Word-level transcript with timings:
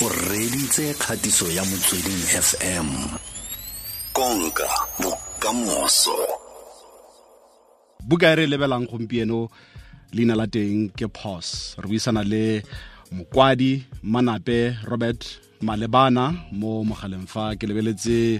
o 0.00 0.08
reditse 0.08 0.94
kgatiso 0.94 1.50
ya 1.50 1.64
motsweding 1.64 2.22
fm 2.46 2.88
konka 4.12 4.68
bokamoso. 5.02 6.14
Buka 8.06 8.30
e 8.32 8.34
re 8.34 8.46
lebelang 8.46 8.86
gompieno 8.86 9.48
leina 10.14 10.36
la 10.38 10.46
teng 10.46 10.94
ke 10.94 11.08
pos 11.10 11.74
re 11.82 11.86
buisana 11.90 12.22
le 12.22 12.62
mokwadi 13.10 13.82
manape 14.02 14.78
robert 14.86 15.22
malebana 15.66 16.24
mo 16.52 16.84
mogaleng 16.84 17.26
fa 17.26 17.58
ke 17.58 17.66
lebeletse 17.66 18.38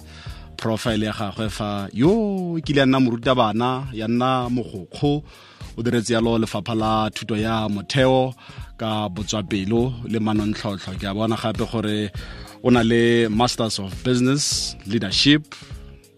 profile 0.56 1.06
ya 1.06 1.12
gagwe 1.12 1.50
fa. 1.50 1.88
Yo 1.92 2.60
kile 2.62 2.80
ya 2.80 2.86
nna 2.86 3.00
morutabana 3.00 3.90
ya 3.92 4.06
nna 4.08 4.48
mogokgo 4.48 5.24
o 5.78 5.82
diretse 5.82 6.12
yalo 6.12 6.38
lefapha 6.38 6.74
la 6.74 7.10
thuto 7.14 7.36
ya 7.36 7.68
motheo 7.68 8.34
ka 8.76 9.08
botswapelo 9.14 9.94
le 10.12 10.18
manontlhotlho. 10.18 10.92
Ke 10.98 11.06
a 11.06 11.14
bona 11.14 11.36
gape 11.36 11.64
gore 11.70 12.10
o 12.66 12.70
na 12.70 12.82
le 12.82 13.28
masters 13.28 13.78
of 13.78 13.94
business 14.02 14.74
leadership. 14.90 15.54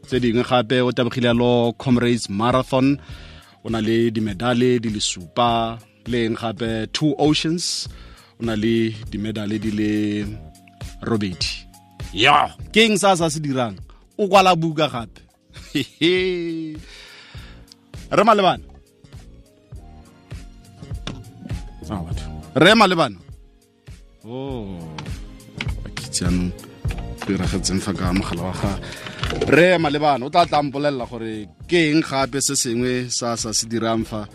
Tse 0.06 0.16
dingwe 0.20 0.45
gape 0.48 0.80
o 0.80 0.92
tabogile 0.92 1.28
yalo 1.28 1.77
comrades 1.77 2.30
marathon. 2.30 2.96
O 3.64 3.69
na 3.69 3.80
le 3.80 4.10
dimedale 4.10 4.80
di 4.80 4.88
le 4.88 5.00
supa 5.00 5.78
le 6.06 6.24
eng 6.24 6.36
gape 6.41 6.88
two 6.97 7.14
oceans. 7.19 7.86
O 8.41 8.45
na 8.48 8.56
le 8.56 8.97
dimedale 9.12 9.61
di 9.61 9.70
le 9.70 9.92
robedi. 11.05 11.69
Ya 12.14 12.48
ke 12.72 12.88
eng 12.88 12.97
sa 12.97 13.12
sa 13.12 13.28
se 13.28 13.41
dirang? 13.45 13.77
O 14.16 14.24
kwala 14.24 14.56
buka 14.56 14.88
gape. 14.88 15.20
Re 18.11 18.24
malebana 18.24 18.70
Batho. 21.98 22.26
re 22.54 22.72
malebana 22.74 23.18
oh. 24.24 24.78
Bakitse 25.82 26.24
yanong 26.24 26.52
diragetseng 27.26 27.80
fa 27.82 27.92
ka 27.94 28.12
mogala 28.12 28.42
wa 28.48 28.54
ga 28.54 28.72
re 29.50 29.78
malebana 29.78 30.27
o 30.27 30.30
tla 30.30 30.47
tla 30.47 30.62
mpolelela 30.62 31.06
gore 31.10 31.47
ke 31.69 31.91
eng 31.91 32.02
gape 32.02 32.38
se 32.42 32.55
sengwe 32.58 33.10
sa 33.10 33.36
sa 33.36 33.50
se 33.55 33.66
dirang 33.70 34.02
fa 34.05 34.27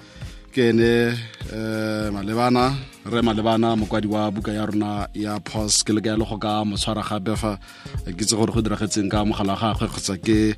ke 0.56 0.72
ene 0.72 1.12
um 1.52 2.16
malebana. 2.16 2.72
Re 3.06 3.20
malebana 3.22 3.75
mokwadi 3.75 4.08
wa 4.08 4.31
buka 4.31 4.56
ya 4.56 4.66
rona 4.66 5.08
ya 5.14 5.36
pos 5.44 5.84
ke 5.84 5.92
le 5.94 6.02
ka 6.02 6.16
le 6.16 6.23
go 6.25 6.38
ka 6.40 6.64
motshwara 6.64 7.03
gape 7.03 7.36
fa 7.36 7.59
ke 8.08 8.22
itse 8.23 8.34
gore 8.40 8.56
go 8.56 8.62
diragetseng 8.64 9.12
ka 9.12 9.28
mogala 9.28 9.53
wa 9.53 9.75
gagwe 9.75 9.92
kgotsa 9.92 10.16
ke 10.17 10.56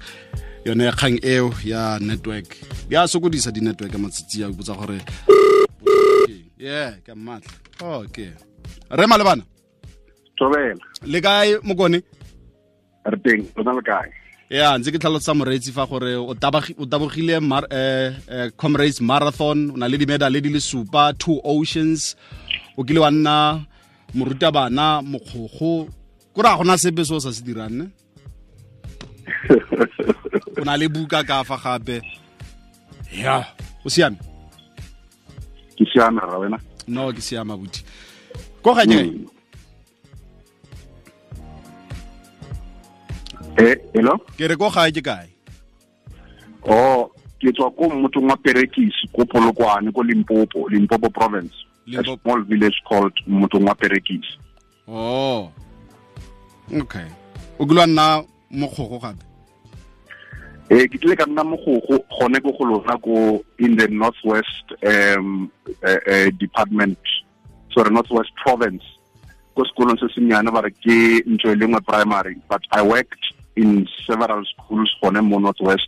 yone 0.65 0.85
kgang 0.93 1.17
eo 1.25 1.49
ya 1.65 1.97
network. 1.99 2.45
Di 2.87 2.95
a 2.95 3.09
sokodisa 3.09 3.49
di-network 3.51 3.91
matsatsi 3.97 4.45
a 4.45 4.53
botsa 4.53 4.77
gore 4.77 5.01
yeah 6.57 6.97
ke 7.05 7.13
mmatla. 7.15 7.53
Okay. 7.81 8.31
Re 8.89 9.05
malebana. 9.07 9.43
Tobela 10.37 10.81
le 11.05 11.21
kae 11.21 11.57
mokone 11.63 12.01
re 13.05 13.17
teng 13.23 13.45
lona 13.55 13.73
le 13.73 13.81
kae? 13.81 14.09
Ya 14.49 14.77
ntse 14.77 14.91
ke 14.91 14.99
tlhalotsa 14.99 15.33
moreetsi 15.35 15.73
fa 15.75 15.85
gore 15.85 16.15
o 16.15 16.33
tabogile 16.85 17.39
mar, 17.41 17.67
eh, 17.71 18.15
eh, 18.29 18.49
comrades 18.55 19.01
marathon 19.01 19.71
o 19.73 19.77
na 19.77 19.87
le 19.87 19.97
dimedale 19.97 20.41
di 20.41 20.49
le 20.49 20.59
supa 20.59 21.13
two 21.17 21.41
oceans. 21.43 22.15
O 22.77 22.83
kile 22.83 22.99
wa 22.99 23.11
nna 23.11 23.65
morutabana 24.13 25.01
mokgogo 25.01 25.89
ko 26.33 26.41
ra 26.41 26.57
gona 26.57 26.77
sepe 26.77 27.03
se 27.05 27.13
o 27.13 27.19
sa 27.19 27.33
se 27.33 27.43
dirang 27.43 27.75
ne? 27.79 27.85
O 30.57 30.63
na 30.65 30.77
le 30.77 30.87
buka 30.89 31.21
ka 31.27 31.43
fa 31.43 31.57
gape. 31.57 32.01
Ya 33.11 33.45
o 33.85 33.89
siame 33.89 34.17
ke 35.77 35.85
siame 35.93 36.19
ra 36.19 36.37
wena 36.41 36.59
no 36.87 37.13
ke 37.13 37.21
siama 37.21 37.57
buti 37.57 37.85
ko 38.61 38.73
ganye 38.73 39.27
e 43.57 43.75
hello? 43.93 44.17
Ke 44.37 44.47
re 44.47 44.55
ko 44.55 44.69
gae 44.69 44.91
ke 44.93 45.01
kae? 45.01 45.27
O 46.69 47.09
ke 47.41 47.53
tswa 47.53 47.71
ko 47.73 47.89
motsong 47.89 48.29
wa 48.29 48.37
perekisi 48.37 49.09
ko 49.13 49.25
polokwane 49.25 49.91
ko 49.93 50.01
limpopo 50.05 50.69
limpopo 50.69 51.09
province. 51.09 51.53
A 51.87 52.03
small 52.03 52.43
village 52.43 52.77
called 52.87 53.13
motsong 53.25 53.65
wa 53.65 53.73
perekisi. 53.73 54.37
Oh. 54.87 55.51
Okay. 56.69 57.07
O 57.59 57.65
wa 57.65 57.87
nna 57.87 58.23
mokgogo 58.51 58.99
gape 58.99 59.26
e 60.69 60.87
ke 60.91 60.99
tlile 60.99 61.15
ka 61.15 61.25
nna 61.25 61.43
mogogo 61.47 61.99
gone 62.11 62.39
ko 62.43 62.51
go 62.51 62.65
lona 62.65 63.39
in 63.59 63.77
the 63.77 63.87
northwest 63.87 64.67
um 64.83 65.51
uh, 65.83 65.99
uh, 66.11 66.29
department 66.39 66.99
sorry 67.73 67.91
northwest 67.91 68.31
province. 68.43 68.83
Ko 69.55 69.63
sekolong 69.63 69.97
se 69.99 70.11
senyane 70.11 70.51
ba 70.51 70.61
re 70.61 70.71
ke 70.71 71.23
ntho 71.23 71.51
e 71.51 71.55
lengwe 71.55 71.79
primary 71.87 72.35
but 72.49 72.61
i 72.71 72.81
worked 72.81 73.31
in 73.55 73.87
several 74.05 74.43
schools 74.43 74.91
gone 75.01 75.21
mo 75.23 75.39
northwest. 75.39 75.87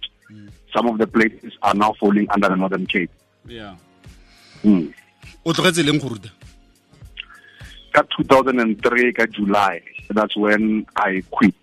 Some 0.73 0.87
of 0.87 0.97
the 0.97 1.07
places 1.07 1.53
are 1.61 1.73
now 1.73 1.93
falling 1.99 2.29
under 2.29 2.47
the 2.47 2.55
northern 2.55 2.85
cape. 2.85 3.11
Yeah. 3.47 3.75
Mm. 4.63 4.93
o 5.43 5.53
tlogetse 5.53 5.83
leng 5.83 5.99
go 5.99 6.15
ruta? 6.15 6.31
Ka 7.91 8.03
2003 8.15 9.11
ka 9.11 9.25
july 9.27 9.83
that's 10.15 10.35
when 10.39 10.87
i 10.95 11.19
quit. 11.31 11.55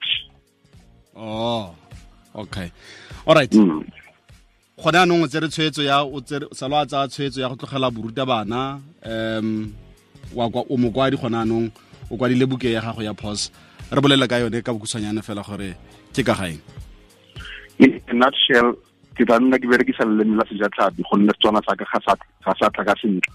Oh 1.16 1.72
okay. 2.36 2.70
Alright 3.26 3.50
mm. 3.50 3.84
gone 4.76 4.98
anong 4.98 5.24
o 5.24 5.26
tsere 5.26 5.48
tshwetso 5.48 5.82
ya 5.82 6.04
o 6.04 6.20
tsere 6.20 6.46
salo 6.52 6.76
a 6.76 6.86
tsaya 6.86 7.08
tshwetso 7.08 7.40
ya 7.40 7.48
go 7.48 7.56
tlogela 7.56 7.90
borutabana 7.90 8.80
um 9.04 9.72
wa 10.34 10.50
kwa 10.50 10.64
o 10.68 10.76
mokwadi 10.76 11.16
gone 11.16 11.36
anong 11.36 11.70
o 12.10 12.16
kwadile 12.16 12.46
buke 12.46 12.72
ya 12.72 12.80
gago 12.80 13.02
ya 13.02 13.14
pause. 13.14 13.50
Re 13.90 14.00
bolela 14.00 14.28
ka 14.28 14.38
yone 14.38 14.62
ka 14.62 14.72
fela 15.22 15.42
gore 15.42 15.76
ke 16.12 16.22
ka 16.22 16.34
gaeng. 16.34 16.60
In 17.78 18.00
a 18.08 18.14
nutshell 18.14 18.76
ke 19.16 19.24
tla 19.24 19.38
nna 19.40 19.58
ke 19.58 19.66
berekisa 19.66 20.04
leleme 20.04 20.36
la 20.36 20.44
sejatlhapi 20.44 21.02
gonne 21.10 21.32
tsona 21.40 21.62
sa 21.64 21.74
ka 21.74 21.84
ga 21.84 22.00
sa- 22.04 22.94
sentle. 23.00 23.32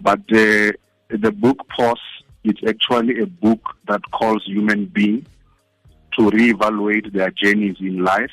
But 0.00 0.20
the, 0.28 0.74
the 1.10 1.30
book 1.30 1.68
pause 1.68 2.00
it's 2.44 2.60
actually 2.66 3.20
a 3.20 3.26
book 3.26 3.76
that 3.86 4.00
calls 4.12 4.42
human 4.46 4.86
being 4.86 5.26
to 6.18 6.30
reevaluate 6.30 7.12
their 7.12 7.30
journeys 7.30 7.76
in 7.80 8.02
life 8.04 8.30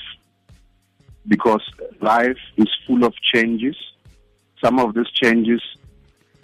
because 1.28 1.62
life 2.02 2.38
is 2.58 2.68
full 2.86 3.04
of 3.04 3.14
changes 3.34 3.76
some 4.64 4.80
of 4.80 4.94
these 4.96 5.10
changes 5.12 5.62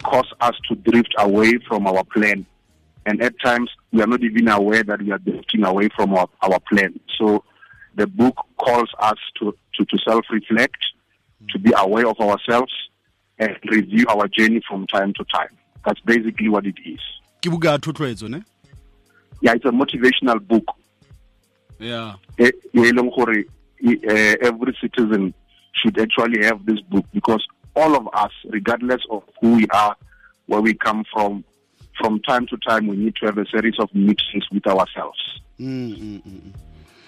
cause 0.02 0.30
us 0.40 0.54
to 0.68 0.74
drift 0.76 1.14
away 1.18 1.58
from 1.66 1.86
our 1.86 2.04
plan 2.04 2.44
and 3.06 3.22
at 3.22 3.34
times 3.44 3.70
we 3.92 4.00
are 4.02 4.06
not 4.06 4.22
even 4.22 4.48
aware 4.48 4.82
that 4.82 5.00
we 5.02 5.10
are 5.10 5.18
drifting 5.18 5.64
away 5.64 5.88
from 5.96 6.14
our, 6.14 6.28
our 6.42 6.60
plan 6.60 6.98
so 7.18 7.42
the 7.96 8.06
book 8.06 8.36
calls 8.58 8.88
us 8.98 9.18
to, 9.38 9.54
to, 9.74 9.84
to 9.84 9.98
self-reflect, 10.06 10.76
to 11.50 11.58
be 11.58 11.72
aware 11.76 12.06
of 12.08 12.18
ourselves, 12.20 12.72
and 13.38 13.56
review 13.70 14.06
our 14.08 14.28
journey 14.28 14.60
from 14.68 14.86
time 14.86 15.12
to 15.14 15.24
time. 15.32 15.48
That's 15.84 16.00
basically 16.00 16.48
what 16.48 16.66
it 16.66 16.76
is. 16.84 17.00
ke 17.40 17.50
buka 17.50 17.68
ya 17.68 17.78
thotloetso 17.78 18.28
ne 18.30 18.42
Yeah, 19.42 19.52
it's 19.54 19.64
a 19.66 19.68
motivational 19.70 20.40
book. 20.48 20.64
Yeah 21.78 22.14
e 22.38 22.52
leng 22.74 23.10
gore, 23.14 23.44
every 24.40 24.76
citizen 24.80 25.34
should 25.72 25.98
actually 25.98 26.44
have 26.44 26.64
this 26.66 26.80
book 26.80 27.04
because 27.12 27.44
all 27.76 27.96
of 27.96 28.08
us, 28.14 28.30
regardless 28.48 29.02
of 29.10 29.22
who 29.40 29.56
we 29.56 29.66
are, 29.74 29.96
where 30.46 30.60
we 30.60 30.74
come 30.74 31.04
from, 31.12 31.44
from 31.98 32.20
time 32.20 32.46
to 32.46 32.56
time 32.58 32.86
we 32.86 32.96
need 32.96 33.14
to 33.16 33.26
have 33.26 33.38
a 33.38 33.46
series 33.46 33.78
of 33.78 33.92
meetings 33.94 34.46
with 34.52 34.66
ourselves. 34.66 35.18
mm, 35.58 35.94
mm, 35.94 36.22
mm, 36.22 36.40
mm. 36.40 36.52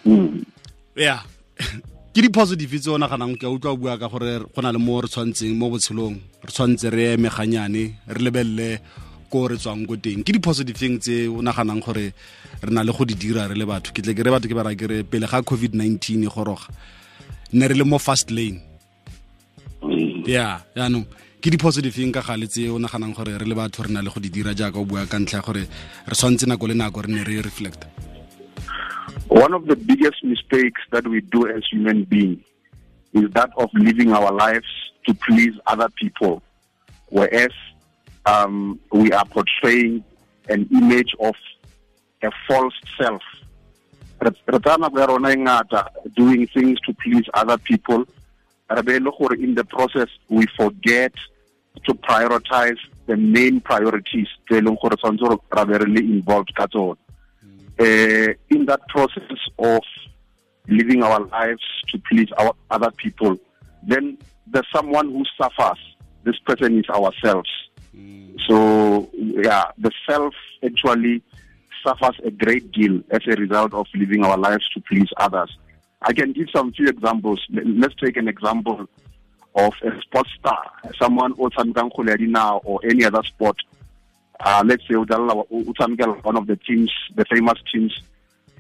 Mm. 0.06 0.47
yeah 0.94 1.22
ke 2.15 2.22
di-positive 2.22 2.78
tse 2.78 2.88
o 2.88 2.97
naganang 2.97 3.34
ke 3.34 3.44
a 3.44 3.50
utlwa 3.50 3.75
bua 3.75 3.98
ka 3.98 4.09
gore 4.09 4.47
go 4.47 4.60
na 4.62 4.71
le 4.71 4.78
mo 4.78 5.03
re 5.03 5.09
tshwantseng 5.10 5.59
mo 5.59 5.69
botshelong 5.69 6.16
re 6.16 6.50
tshwantse 6.54 6.87
re 6.94 7.19
eme 7.19 7.28
ganyane 7.28 7.98
re 8.06 8.21
lebelele 8.22 8.81
ko 9.31 9.48
re 9.48 9.56
tswang 9.56 9.87
ko 9.87 9.97
teng. 9.97 10.25
Ke 10.25 10.32
tse 10.37 11.28
o 11.28 11.42
naganang 11.42 11.82
gore 11.84 12.12
re 12.62 12.70
na 12.70 12.82
le 12.82 12.92
go 12.92 13.04
di 13.04 13.15
dira 13.15 13.48
re 13.48 13.54
le 13.54 13.66
batho. 13.66 13.92
Ke 13.92 14.03
tle 14.03 14.15
ke 14.15 14.22
re 14.22 14.30
batho 14.30 14.48
ke 14.48 14.54
bara 14.54 14.74
ke 14.74 14.86
re 14.86 15.03
pele 15.03 15.27
ga 15.27 15.42
covid-19 15.42 16.24
e 16.24 16.28
goroga 16.28 16.68
ne 17.53 17.68
re 17.68 17.74
le 17.74 17.84
mo 17.84 17.98
fast 17.98 18.30
lane. 18.30 18.60
Mm. 19.83 20.27
Yeah 20.27 20.60
yaanong 20.74 21.06
ke 21.41 21.50
ka 22.12 22.22
gale 22.22 22.47
tse 22.48 22.68
o 22.68 22.78
naganang 22.78 23.15
gore 23.15 23.39
re 23.39 23.47
le 23.47 23.54
batho 23.54 23.83
re 23.83 23.92
na 23.92 24.00
le 24.03 24.10
go 24.10 24.21
di 24.21 24.30
dira 24.30 24.54
jaaka 24.54 24.78
o 24.78 24.84
bua 24.84 25.06
ka 25.06 25.18
ntlha 25.18 25.39
ya 25.39 25.42
gore 25.42 25.62
re 26.09 26.15
tshwantse 26.15 26.47
nako 26.47 26.66
le 26.66 26.74
nako 26.74 27.03
re 27.03 27.12
ne 27.12 27.22
re 27.22 27.42
reflecta 27.42 27.86
One 29.28 29.54
of 29.54 29.66
the 29.66 29.77
biggest 29.77 30.22
mistakes 30.22 30.80
that 30.92 31.06
we 31.06 31.21
do 31.21 31.48
as 31.48 31.62
human 31.71 32.04
beings 32.04 32.45
is 33.12 33.30
that 33.33 33.50
of 33.56 33.71
living 33.74 34.12
our 34.12 34.33
lives 34.33 34.66
to 35.06 35.15
please 35.15 35.54
other 35.66 35.89
people, 35.89 36.42
whereas 37.09 37.50
um, 38.26 38.78
we 38.92 39.12
are 39.12 39.24
portraying 39.24 40.04
an 40.48 40.68
image 40.72 41.14
of 41.20 41.34
a 42.22 42.30
false 42.46 42.74
self. 43.00 43.22
Doing 46.16 46.46
things 46.48 46.80
to 46.80 46.94
please 46.94 47.24
other 47.34 47.58
people. 47.58 48.04
In 48.68 49.54
the 49.54 49.64
process 49.68 50.08
we 50.28 50.46
forget 50.56 51.12
to 51.84 51.94
prioritize 51.94 52.78
the 53.06 53.16
main 53.16 53.60
priorities 53.60 54.26
e 54.50 54.56
uh, 57.78 58.32
in 58.48 58.64
that 58.64 58.80
process 58.88 59.22
of 59.58 59.80
living 60.66 61.02
our 61.02 61.20
lives 61.26 61.62
to 61.88 61.98
please 62.08 62.28
our 62.38 62.54
other 62.70 62.90
people, 62.92 63.36
then 63.82 64.16
there's 64.46 64.66
someone 64.74 65.12
who 65.12 65.22
suffers. 65.38 65.78
This 66.24 66.38
person 66.40 66.78
is 66.78 66.88
ourselves. 66.88 67.48
Mm. 67.97 68.39
So 68.47 69.10
yeah, 69.15 69.65
the 69.78 69.91
self 70.09 70.34
actually 70.65 71.22
suffers 71.84 72.16
a 72.25 72.31
great 72.31 72.72
deal 72.72 73.01
as 73.10 73.21
a 73.27 73.37
result 73.37 73.72
of 73.75 73.87
living 73.95 74.25
our 74.25 74.37
lives 74.37 74.69
to 74.75 74.81
please 74.81 75.09
others. 75.16 75.57
I 76.03 76.13
can 76.13 76.33
give 76.33 76.48
some 76.51 76.72
few 76.72 76.89
examples. 76.89 77.45
Let's 77.51 77.95
take 77.95 78.16
an 78.16 78.28
example 78.28 78.89
of 79.54 79.72
a 79.83 80.01
sports 80.03 80.31
star, 80.39 80.71
someone 80.98 81.33
who 81.33 81.45
now 82.27 82.60
or 82.65 82.81
any 82.84 83.04
other 83.04 83.22
sport. 83.22 83.57
Uh, 84.39 84.63
let's 84.66 84.87
say 84.87 84.95
one 86.22 86.37
of 86.37 86.47
the 86.47 86.57
teams, 86.57 86.93
the 87.15 87.25
famous 87.25 87.59
teams, 87.72 87.98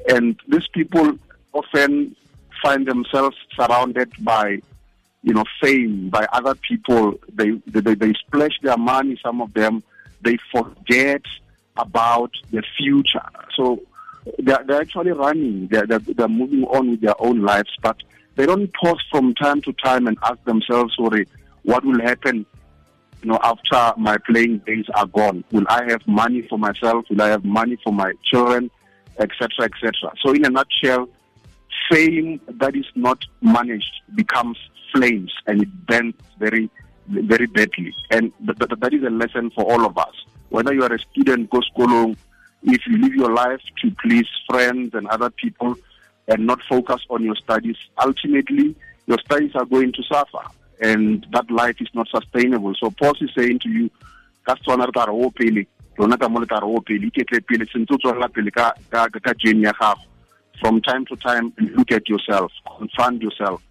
and 0.08 0.40
these 0.48 0.66
people 0.72 1.18
often 1.52 2.16
find 2.62 2.86
themselves 2.86 3.36
surrounded 3.54 4.10
by, 4.20 4.60
you 5.26 5.34
know, 5.34 5.44
fame 5.60 6.08
by 6.08 6.24
other 6.32 6.54
people. 6.54 7.18
They 7.34 7.50
they, 7.66 7.94
they 7.94 8.12
splash 8.26 8.52
their 8.62 8.78
money. 8.78 9.18
Some 9.22 9.42
of 9.42 9.52
them 9.54 9.82
they 10.22 10.38
forget 10.52 11.22
about 11.76 12.30
the 12.52 12.62
future. 12.78 13.28
So 13.56 13.82
they're, 14.38 14.62
they're 14.66 14.80
actually 14.80 15.12
running. 15.12 15.68
They're, 15.70 15.86
they're, 15.86 15.98
they're 15.98 16.28
moving 16.28 16.64
on 16.64 16.92
with 16.92 17.00
their 17.00 17.20
own 17.20 17.42
lives, 17.42 17.70
but 17.82 17.96
they 18.36 18.46
don't 18.46 18.72
pause 18.72 19.02
from 19.10 19.34
time 19.34 19.60
to 19.62 19.72
time 19.72 20.06
and 20.06 20.16
ask 20.22 20.42
themselves, 20.44 20.94
sorry, 20.96 21.26
what 21.64 21.84
will 21.84 22.00
happen 22.00 22.46
you 23.22 23.30
know, 23.30 23.40
after 23.42 24.00
my 24.00 24.16
playing 24.18 24.58
days 24.58 24.84
are 24.94 25.06
gone? 25.06 25.42
Will 25.50 25.64
I 25.68 25.84
have 25.88 26.06
money 26.06 26.46
for 26.48 26.58
myself? 26.58 27.04
Will 27.10 27.20
I 27.20 27.28
have 27.28 27.44
money 27.44 27.76
for 27.82 27.92
my 27.92 28.12
children? 28.24 28.70
Etc. 29.18 29.48
Etc. 29.60 29.92
So, 30.22 30.32
in 30.32 30.44
a 30.44 30.50
nutshell, 30.50 31.08
fame 31.90 32.40
that 32.48 32.76
is 32.76 32.84
not 32.94 33.18
managed 33.40 34.02
becomes 34.14 34.58
flames 34.96 35.32
and 35.46 35.62
it 35.62 35.86
burns 35.86 36.14
very, 36.38 36.70
very 37.08 37.46
badly. 37.46 37.94
And 38.10 38.32
th- 38.44 38.58
th- 38.58 38.80
that 38.80 38.92
is 38.92 39.02
a 39.02 39.10
lesson 39.10 39.50
for 39.50 39.64
all 39.64 39.84
of 39.84 39.96
us. 39.98 40.14
Whether 40.48 40.74
you 40.74 40.82
are 40.84 40.92
a 40.92 40.98
student, 40.98 41.50
go 41.50 41.60
school, 41.60 42.14
if 42.62 42.86
you 42.86 42.98
live 42.98 43.14
your 43.14 43.32
life 43.32 43.60
to 43.82 43.90
please 44.02 44.26
friends 44.48 44.94
and 44.94 45.06
other 45.08 45.30
people 45.30 45.76
and 46.28 46.46
not 46.46 46.60
focus 46.68 47.02
on 47.10 47.22
your 47.22 47.36
studies, 47.36 47.76
ultimately 48.04 48.74
your 49.06 49.18
studies 49.24 49.52
are 49.54 49.64
going 49.64 49.92
to 49.92 50.02
suffer 50.02 50.44
and 50.80 51.26
that 51.32 51.50
life 51.50 51.76
is 51.80 51.88
not 51.94 52.08
sustainable. 52.08 52.74
So 52.80 52.90
Pause 52.90 53.22
is 53.22 53.30
saying 53.36 53.60
to 53.60 53.68
you, 53.68 53.90
rona 55.98 56.18
ka 56.18 56.26
re 56.26 56.32
o 56.66 56.80
pele 56.80 57.06
iketle 57.06 57.40
pele 57.46 57.64
sentse 57.66 57.92
o 57.92 57.96
tswelela 57.96 58.28
pele 58.28 58.50
ka 58.50 58.72
ya 58.92 59.08
gago 59.08 59.96
from 60.60 60.80
time 60.80 61.04
to 61.06 61.16
time 61.16 61.52
look 61.76 61.90
at 61.92 62.08
yourself 62.08 62.52
confront 62.78 63.22
yourself 63.22 63.62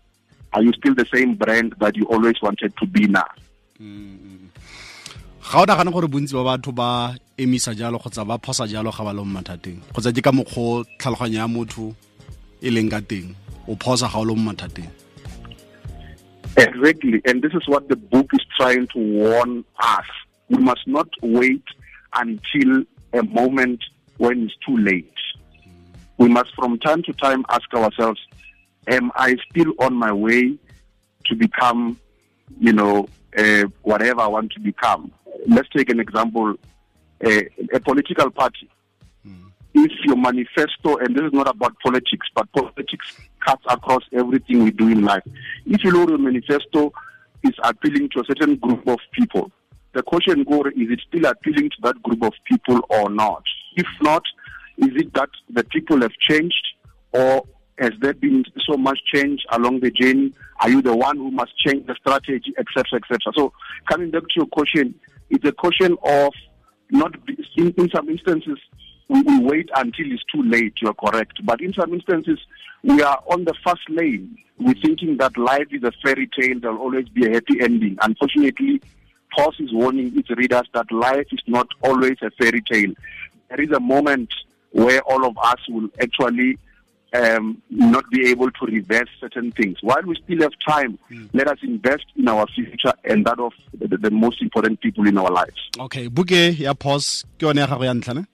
are 0.55 0.63
you 0.63 0.71
still 0.73 0.95
the 0.95 1.05
same 1.13 1.35
brand 1.35 1.75
that 1.79 1.95
you 1.95 2.05
always 2.07 2.41
wanted 2.41 2.71
to 2.79 2.85
be 2.87 3.07
now 3.07 3.29
mm 3.79 4.17
-hmm. 4.17 4.41
ga 5.51 5.61
o 5.61 5.65
nagane 5.65 5.91
gore 5.91 6.07
bontsi 6.07 6.33
ba 6.33 6.43
batho 6.43 6.71
ba 6.71 7.15
emisa 7.37 7.75
jalo 7.75 7.99
kgotsa 7.99 8.25
ba 8.25 8.39
phosa 8.39 8.67
jalo 8.67 8.91
ga 8.91 9.03
ba 9.03 9.13
le 9.13 9.21
mo 9.21 9.31
mathateng 9.37 9.79
kgotsa 9.91 10.15
ke 10.15 10.21
ka 10.21 10.31
mokgwa 10.31 10.85
tlhaloganyo 10.99 11.37
ya 11.37 11.47
motho 11.47 11.85
e 12.61 12.69
leng 12.71 12.89
ka 12.89 13.01
teng 13.01 13.35
o 13.67 13.75
phosa 13.75 14.07
ga 14.07 14.19
o 14.19 14.25
le 14.25 14.33
mo 14.35 14.51
mathateng 14.51 14.89
Exactly, 16.57 17.21
and 17.25 17.41
this 17.43 17.51
is 17.53 17.67
what 17.67 17.89
the 17.89 17.97
book 17.97 18.27
is 18.31 18.39
trying 18.57 18.87
to 18.87 18.99
warn 18.99 19.65
us. 19.79 20.05
We 20.47 20.57
must 20.63 20.87
not 20.87 21.09
wait 21.21 21.63
until 22.15 22.83
a 23.11 23.23
moment 23.23 23.83
when 24.17 24.43
it's 24.43 24.55
too 24.65 24.77
late. 24.77 25.11
We 26.17 26.29
must, 26.29 26.55
from 26.55 26.79
time 26.79 27.03
to 27.03 27.13
time, 27.13 27.43
ask 27.49 27.67
ourselves, 27.73 28.21
Am 28.87 29.11
I 29.15 29.35
still 29.49 29.73
on 29.79 29.93
my 29.95 30.11
way 30.11 30.57
to 31.25 31.35
become, 31.35 31.99
you 32.59 32.73
know, 32.73 33.07
uh, 33.37 33.63
whatever 33.81 34.21
I 34.21 34.27
want 34.27 34.51
to 34.53 34.59
become? 34.59 35.11
let's 35.47 35.69
take 35.69 35.89
an 35.89 35.99
example, 35.99 36.55
a, 37.23 37.49
a 37.73 37.79
political 37.79 38.29
party. 38.31 38.69
Mm. 39.27 39.51
If 39.73 39.91
your 40.05 40.17
manifesto, 40.17 40.97
and 40.97 41.15
this 41.15 41.23
is 41.23 41.33
not 41.33 41.47
about 41.47 41.75
politics, 41.83 42.27
but 42.33 42.51
politics 42.53 43.17
cuts 43.45 43.63
across 43.69 44.03
everything 44.13 44.63
we 44.63 44.71
do 44.71 44.87
in 44.87 45.03
life. 45.03 45.23
If 45.65 45.83
you 45.83 46.01
at 46.01 46.09
your 46.09 46.17
manifesto 46.17 46.93
is 47.43 47.53
appealing 47.63 48.09
to 48.09 48.21
a 48.21 48.25
certain 48.25 48.55
group 48.55 48.87
of 48.87 48.99
people, 49.11 49.51
the 49.93 50.03
question 50.03 50.43
goes, 50.43 50.67
is 50.75 50.91
it 50.91 51.01
still 51.07 51.25
appealing 51.25 51.69
to 51.69 51.75
that 51.83 52.01
group 52.03 52.23
of 52.23 52.33
people 52.45 52.81
or 52.89 53.09
not? 53.09 53.43
If 53.75 53.87
not, 54.01 54.23
is 54.77 54.89
it 54.95 55.13
that 55.13 55.29
the 55.49 55.63
people 55.63 56.01
have 56.01 56.11
changed 56.19 56.67
or 57.13 57.45
has 57.77 57.91
there 57.99 58.13
been 58.13 58.45
so 58.65 58.77
much 58.77 58.99
change 59.13 59.45
along 59.51 59.81
the 59.81 59.91
journey? 59.91 60.33
Are 60.61 60.69
you 60.69 60.81
the 60.81 60.95
one 60.95 61.17
who 61.17 61.31
must 61.31 61.57
change 61.59 61.85
the 61.87 61.95
strategy, 61.95 62.53
etc., 62.57 62.99
etc.? 63.01 63.19
So, 63.35 63.53
coming 63.89 64.11
back 64.11 64.23
to 64.23 64.35
your 64.37 64.45
question, 64.47 64.95
it's 65.29 65.45
a 65.45 65.51
question 65.51 65.97
of 66.03 66.33
not 66.91 67.15
in, 67.57 67.73
in 67.77 67.89
some 67.89 68.09
instances 68.09 68.59
we 69.07 69.21
will 69.21 69.43
wait 69.43 69.69
until 69.75 70.11
it's 70.11 70.23
too 70.33 70.41
late. 70.43 70.73
You're 70.81 70.93
correct, 70.93 71.45
but 71.45 71.61
in 71.61 71.73
some 71.73 71.93
instances 71.93 72.39
we 72.83 73.01
are 73.01 73.21
on 73.27 73.45
the 73.45 73.53
first 73.65 73.89
lane. 73.89 74.37
We're 74.57 74.75
thinking 74.75 75.17
that 75.17 75.37
life 75.37 75.67
is 75.71 75.83
a 75.83 75.91
fairy 76.03 76.29
tale. 76.39 76.59
There'll 76.59 76.77
always 76.77 77.09
be 77.09 77.25
a 77.25 77.33
happy 77.33 77.59
ending. 77.61 77.97
Unfortunately, 78.01 78.81
Pause 79.35 79.59
is 79.59 79.73
warning 79.73 80.17
its 80.17 80.29
readers 80.29 80.67
that 80.73 80.89
life 80.91 81.27
is 81.31 81.41
not 81.45 81.67
always 81.83 82.15
a 82.21 82.31
fairy 82.39 82.61
tale. 82.61 82.93
There 83.49 83.59
is 83.59 83.71
a 83.71 83.79
moment 83.79 84.33
where 84.71 85.01
all 85.01 85.25
of 85.25 85.37
us 85.37 85.59
will 85.67 85.89
actually 86.01 86.57
um, 87.15 87.61
not 87.69 88.09
be 88.09 88.27
able 88.29 88.51
to 88.51 88.65
reverse 88.65 89.09
certain 89.19 89.51
things. 89.51 89.77
While 89.81 90.03
we 90.05 90.15
still 90.23 90.41
have 90.41 90.53
time, 90.67 90.97
mm. 91.11 91.29
let 91.33 91.47
us 91.47 91.59
invest 91.63 92.05
in 92.15 92.27
our 92.27 92.45
future 92.47 92.93
and 93.03 93.25
that 93.25 93.39
of 93.39 93.53
the, 93.77 93.97
the, 93.97 94.11
most 94.11 94.41
important 94.41 94.81
people 94.81 95.07
in 95.07 95.17
our 95.17 95.31
lives. 95.31 95.69
Okay, 95.79 96.07
buke 96.07 96.59
ya 96.59 96.73
pause 96.73 97.25
ke 97.37 97.43
yone 97.43 97.59
ya 97.59 97.67
gago 97.67 97.85
ya 97.85 97.93
ntlha 97.93 98.25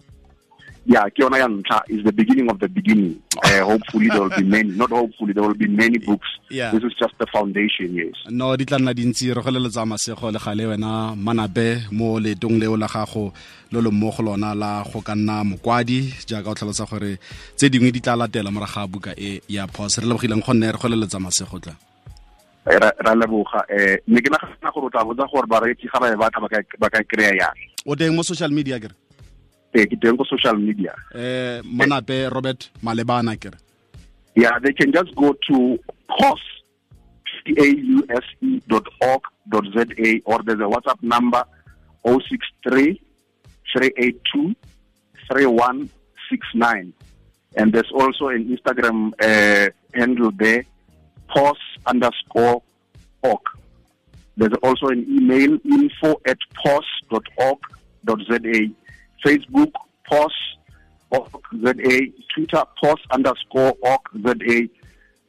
yeah, 0.86 1.06
Kiona 1.10 1.38
Yanta 1.38 1.82
is 1.90 2.04
the 2.04 2.12
beginning 2.12 2.50
of 2.50 2.60
the 2.60 2.68
beginning. 2.68 3.22
Uh, 3.44 3.64
hopefully 3.72 4.08
there 4.08 4.22
will 4.22 4.30
be 4.30 4.44
many, 4.44 4.70
not 4.72 4.90
hopefully 4.90 5.34
there 5.34 5.44
will 5.44 5.54
be 5.54 5.68
many 5.68 5.98
books. 6.00 6.28
Yeah. 6.50 6.72
This 6.72 6.84
is 6.84 6.94
just 6.98 7.14
the 7.20 7.28
foundation, 7.28 7.94
yes. 7.94 8.14
No, 8.30 8.56
di 8.58 8.66
tla 8.66 8.78
nna 8.80 8.94
dintsi 8.94 9.34
re 9.34 9.42
go 9.42 9.52
leletsa 9.52 9.86
masego 9.86 10.32
le 10.32 10.40
gale 10.40 10.66
wena 10.66 11.16
manape 11.16 11.92
mo 11.92 12.20
letong 12.20 12.60
leo 12.60 12.76
la 12.78 12.88
gago 12.88 13.32
lo 13.72 13.92
mo 13.92 14.14
lona 14.20 14.56
la 14.56 14.84
go 14.84 15.02
ka 15.02 15.16
nna 15.16 15.44
mokwadi 15.44 16.14
jaaka 16.26 16.50
o 16.50 16.54
tlhalosa 16.54 16.86
gore 16.90 17.18
tse 17.56 17.70
dingwe 17.70 17.92
di 17.92 18.02
tla 18.02 18.16
latela 18.16 18.52
moraga 18.52 18.88
buka 18.88 19.14
e 19.18 19.42
ya 19.48 19.68
pause 19.68 20.02
re 20.02 20.08
lebogileng 20.08 20.44
go 20.44 20.54
nne 20.54 20.72
re 20.72 20.78
go 20.78 20.88
leletsa 20.90 21.20
masego 21.20 21.60
tla 21.60 21.76
ra 22.66 23.16
leboga 23.16 23.64
um 23.70 23.98
ne 24.08 24.22
ke 24.22 24.30
nagana 24.30 24.72
gore 24.74 24.86
o 24.86 24.90
tla 24.90 25.06
botsa 25.06 25.28
gore 25.32 25.48
bareetsi 25.48 25.88
ga 25.88 26.00
ba 26.00 26.12
e 26.12 26.16
batla 26.16 26.48
ba 26.80 26.90
ka 26.90 27.04
kry-a 27.08 27.34
yang 27.36 27.56
o 27.86 27.96
teng 27.96 28.14
mo 28.16 28.24
social 28.24 28.52
media 28.52 28.80
kere 28.80 28.94
eh 29.74 29.86
ke 29.86 29.96
teng 30.00 30.18
ko 30.18 30.24
social 30.24 30.58
media. 30.58 30.94
Eh 31.14 31.62
manape 31.64 32.30
robert 32.32 32.70
malebana 32.84 33.40
kere. 33.40 33.58
Yeah 34.36 34.60
they 34.60 34.74
can 34.74 34.92
just 34.92 35.16
go 35.16 35.36
to 35.48 35.80
pause 36.08 36.48
p-a-u-s-e 37.46 38.62
dot 38.68 38.86
org 39.02 39.22
dot 39.50 39.66
z-a 39.74 40.22
or 40.26 40.40
there's 40.46 40.60
a 40.60 40.70
whatsapp 40.70 41.02
number 41.02 41.44
063 42.06 43.02
382 43.74 44.56
3169 45.28 46.94
and 47.58 47.74
there's 47.74 47.92
also 47.94 48.28
an 48.28 48.46
instagram 48.56 49.12
uh, 49.20 49.70
handle 49.94 50.32
there 50.38 50.64
pause 51.34 51.58
underscore 51.86 52.62
org. 53.24 53.42
There's 54.38 54.54
also 54.64 54.88
an 54.88 55.06
email 55.10 55.58
info 55.66 56.22
at 56.28 56.38
pause 56.56 56.86
dot 59.24 59.40
org 59.54 59.74
dot 59.74 59.74
za 59.74 59.74
Facebook, 59.74 59.74
PAUSE, 60.10 60.58
ZA, 61.64 62.00
Twitter, 62.36 62.64
PAUSE 62.82 63.00
underscore 63.14 63.74
org 63.82 64.02
ZA. 64.24 64.68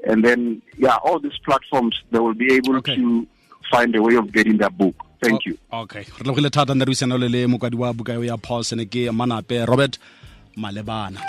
And 0.04 0.24
then, 0.24 0.62
yeah, 0.76 0.96
all 1.04 1.20
these 1.20 1.38
platforms, 1.44 2.02
they 2.10 2.18
will 2.18 2.34
be 2.34 2.52
able 2.54 2.76
okay. 2.78 2.96
to 2.96 3.26
find 3.70 3.94
a 3.94 4.02
way 4.02 4.16
of 4.16 4.32
getting 4.32 4.58
their 4.58 4.70
book. 4.70 4.94
Thank 5.22 5.46
you. 5.46 5.56
Okay. 5.72 6.04
Re 6.18 6.24
lebogile 6.24 6.50
thata 6.50 6.74
re 6.74 6.84
buisana 6.84 7.18
le 7.18 7.46
mokwadi 7.46 7.76
wa 7.76 7.92
buka 7.92 8.12
ya 8.24 8.36
PAUSE 8.36 8.76
ne 8.76 8.84
ke 8.84 9.10
manape 9.12 9.66
Robert 9.66 9.98
Malebana. 10.56 11.20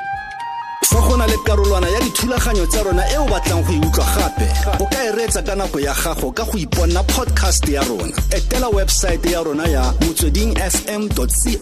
Fa 0.93 1.01
go 1.01 1.17
na 1.17 1.25
le 1.25 1.37
karolwana 1.45 1.89
ya 1.89 1.99
dithulaganyo 1.99 2.65
tsa 2.67 2.83
rona 2.83 3.03
e 3.09 3.17
o 3.17 3.25
batlang 3.25 3.63
go 3.65 3.73
e 3.73 3.79
utlwa 3.87 4.05
gape 4.15 4.47
o 4.79 4.85
ka 4.85 4.99
e 5.07 5.11
reetsa 5.17 5.41
ka 5.41 5.55
nako 5.55 5.79
ya 5.79 5.93
gago 5.93 6.31
ka 6.31 6.43
go 6.45 6.57
iponna 6.57 7.03
podcast 7.03 7.67
ya 7.67 7.81
rona. 7.83 8.13
Etela 8.29 8.69
ya 9.31 9.43
rona 9.43 9.67
ya 9.67 9.93
motsweding 10.01 10.53
fm 10.55 11.09
co 11.09 11.25
za 11.27 11.57